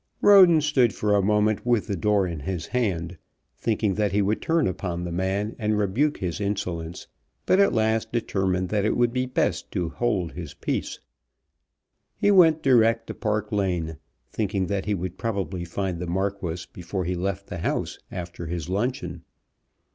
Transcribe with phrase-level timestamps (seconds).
[0.19, 3.19] Roden stood for a moment with the door in his hand,
[3.55, 7.05] thinking that he would turn upon the man and rebuke his insolence,
[7.45, 10.99] but at last determined that it would be best to hold his peace.
[12.15, 13.97] He went direct to Park Lane,
[14.31, 18.69] thinking that he would probably find the Marquis before he left the house after his
[18.69, 19.21] luncheon.